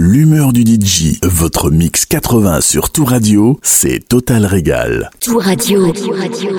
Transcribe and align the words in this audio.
L'humeur 0.00 0.52
du 0.52 0.60
DJ, 0.62 1.18
votre 1.24 1.72
mix 1.72 2.06
80 2.06 2.60
sur 2.60 2.90
Tout 2.90 3.04
Radio, 3.04 3.58
c'est 3.64 3.98
Total 4.08 4.46
Régal. 4.46 5.10
Tout 5.20 5.38
Radio. 5.38 5.90
Tout 5.90 6.12
Radio. 6.12 6.56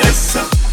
It's 0.00 0.67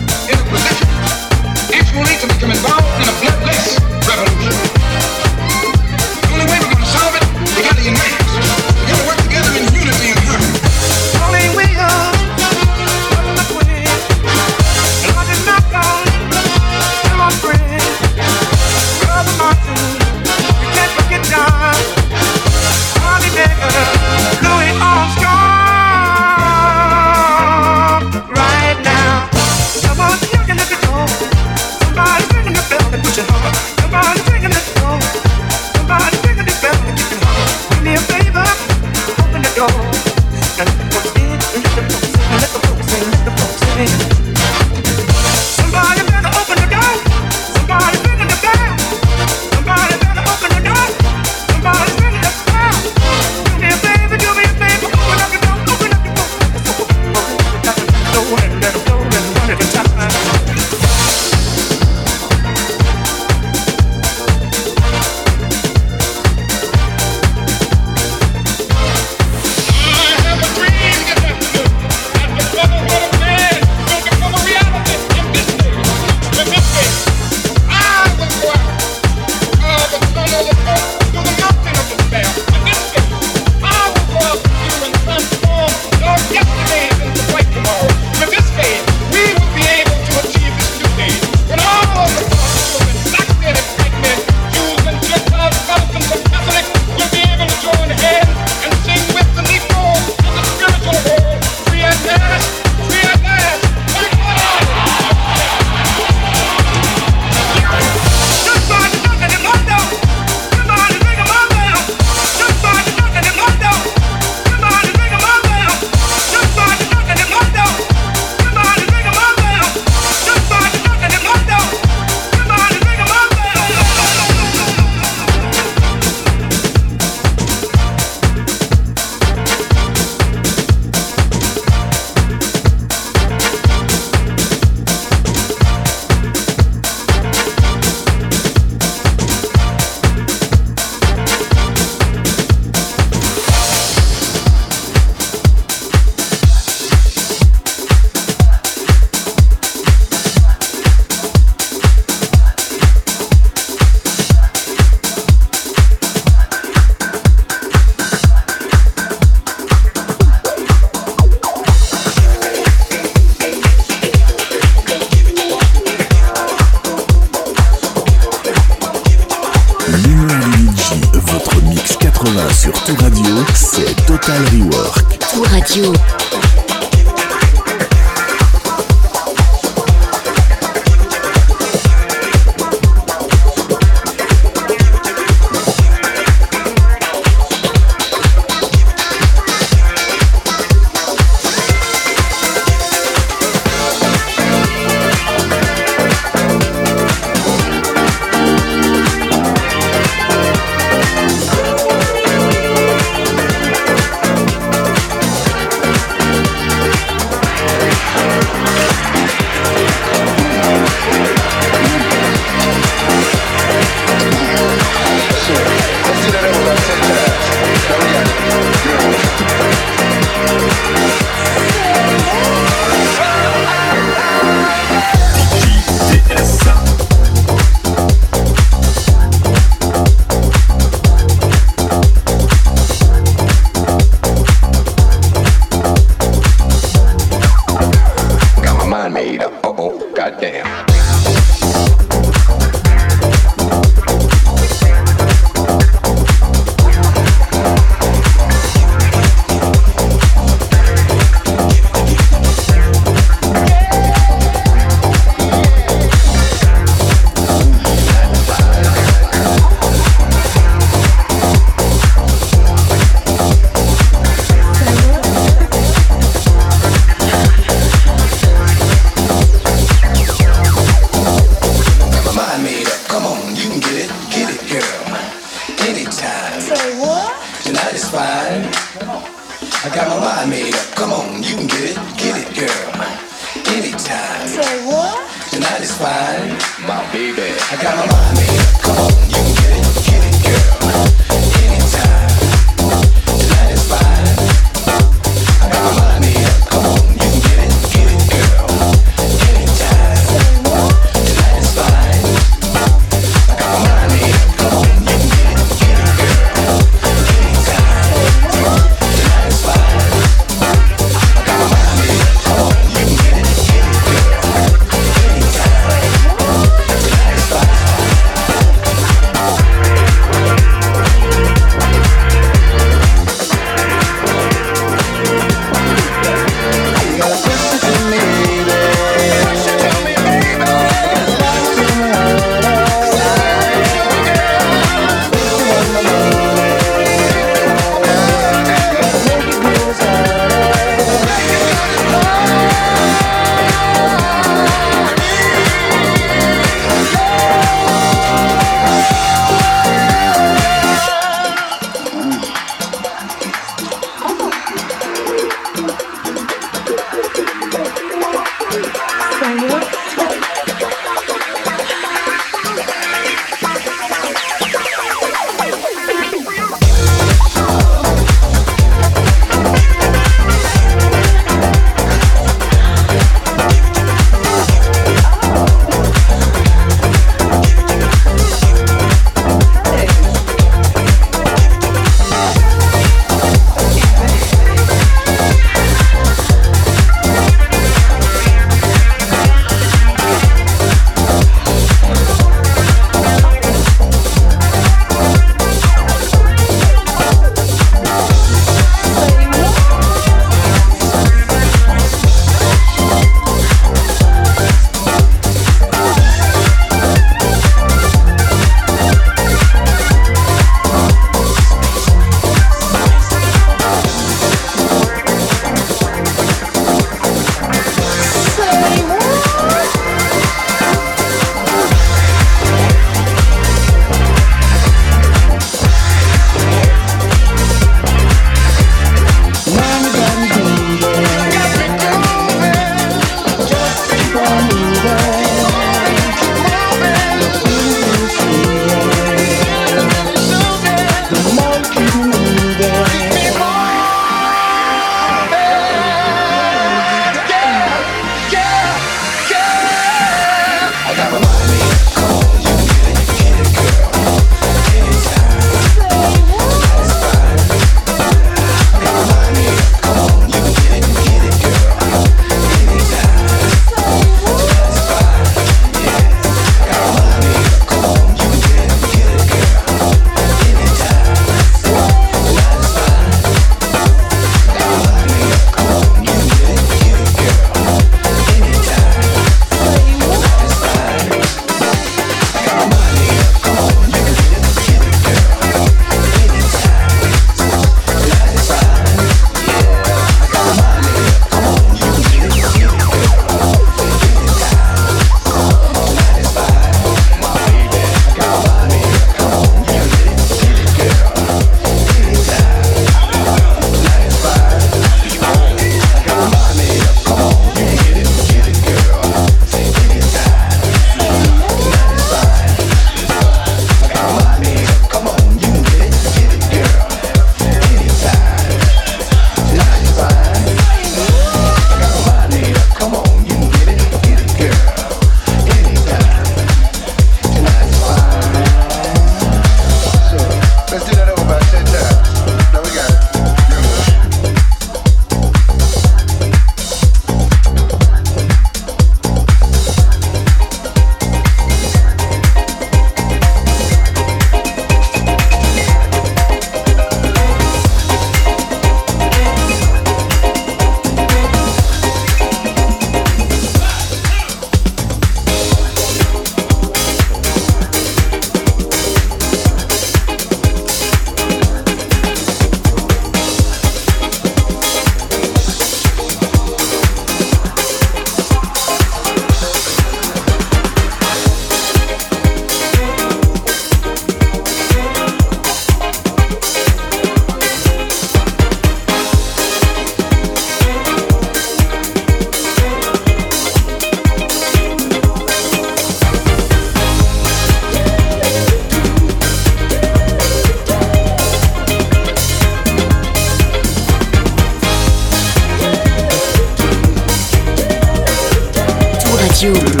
Radio. 599.63 600.00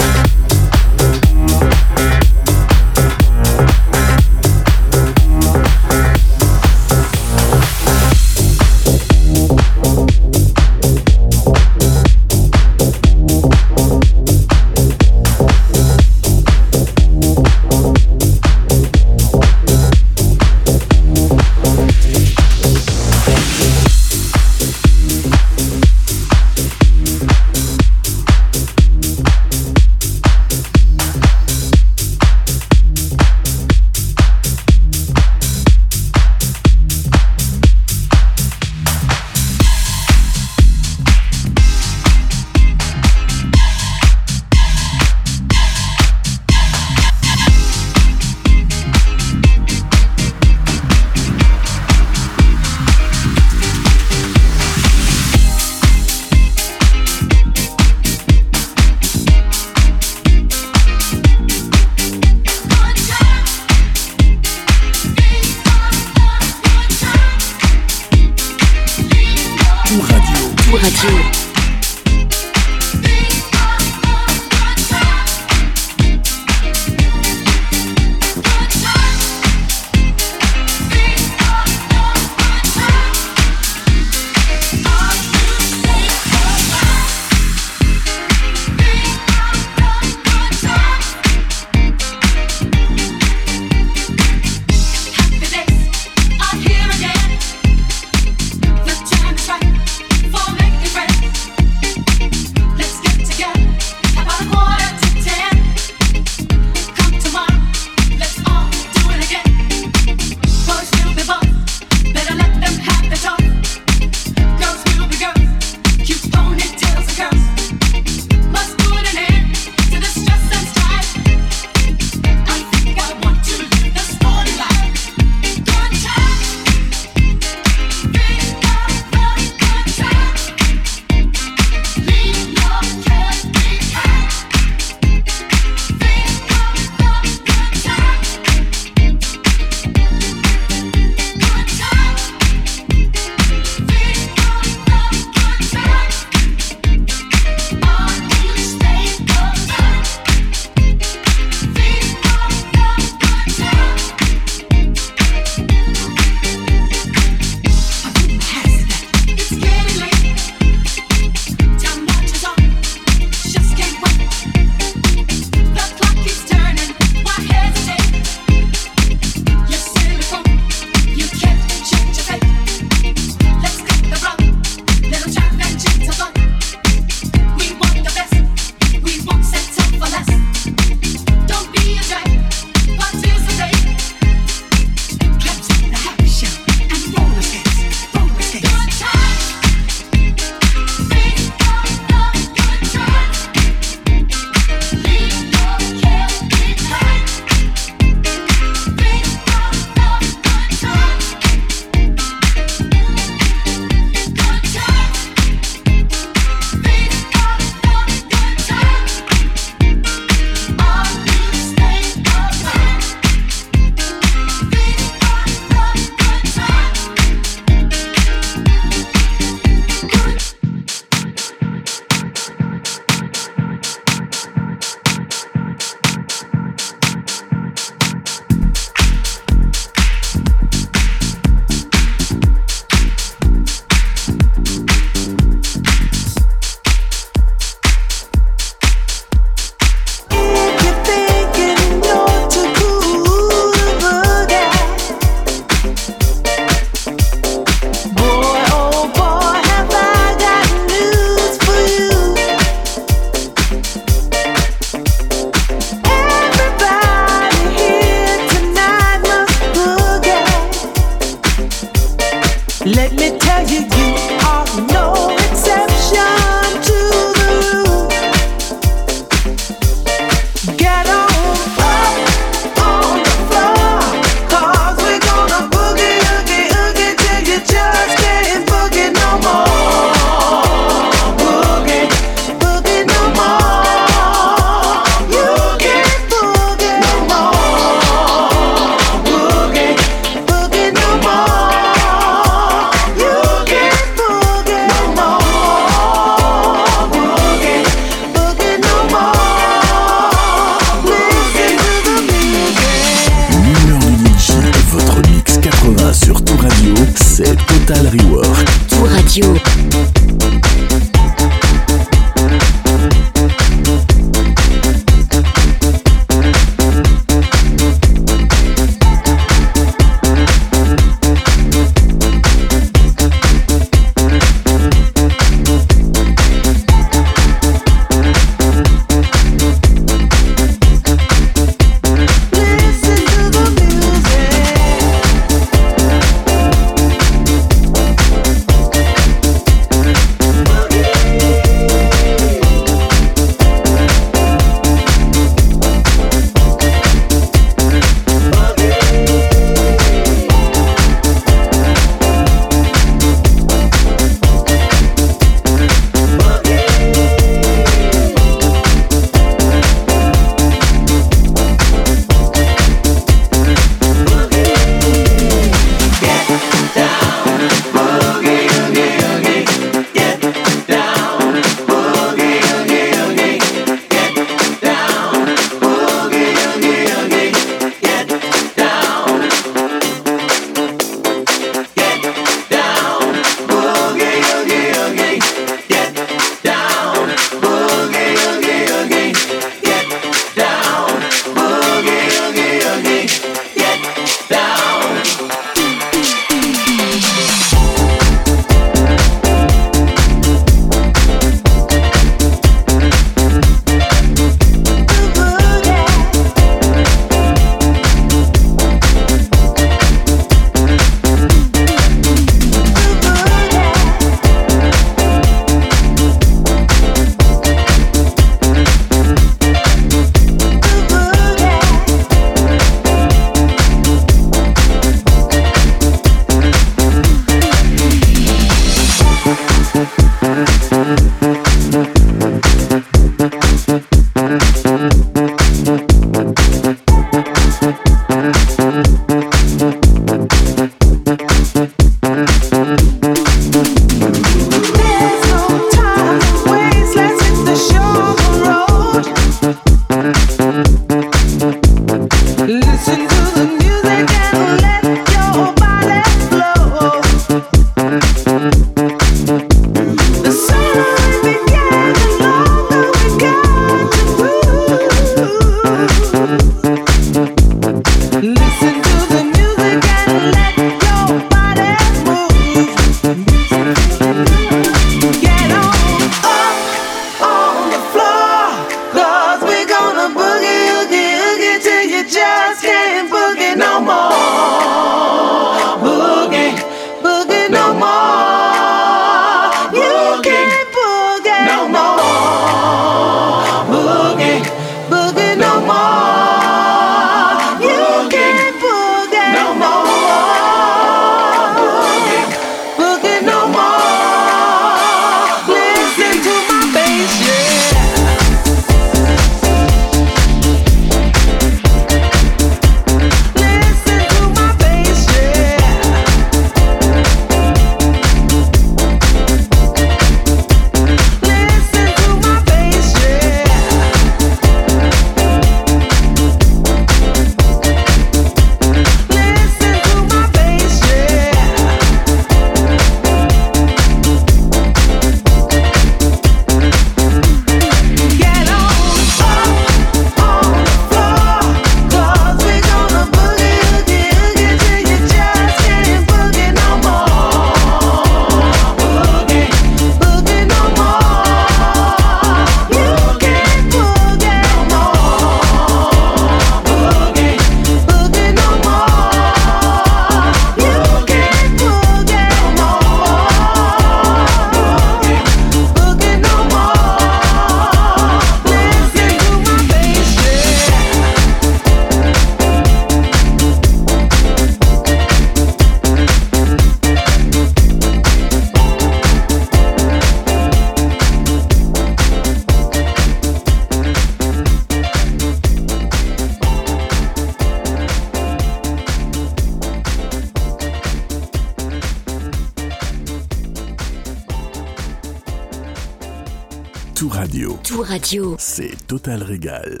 C'est 598.58 599.06
Total 599.06 599.42
Régal. 599.44 600.00